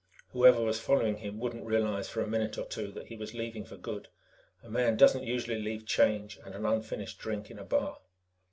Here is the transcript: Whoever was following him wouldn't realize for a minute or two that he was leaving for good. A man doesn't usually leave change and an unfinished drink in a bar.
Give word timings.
Whoever 0.29 0.59
was 0.63 0.79
following 0.79 1.17
him 1.17 1.37
wouldn't 1.37 1.67
realize 1.67 2.09
for 2.09 2.21
a 2.21 2.27
minute 2.27 2.57
or 2.57 2.65
two 2.65 2.91
that 2.93 3.05
he 3.05 3.15
was 3.15 3.35
leaving 3.35 3.63
for 3.65 3.77
good. 3.77 4.07
A 4.63 4.67
man 4.67 4.97
doesn't 4.97 5.21
usually 5.21 5.61
leave 5.61 5.85
change 5.85 6.39
and 6.43 6.55
an 6.55 6.65
unfinished 6.65 7.19
drink 7.19 7.51
in 7.51 7.59
a 7.59 7.63
bar. 7.63 7.99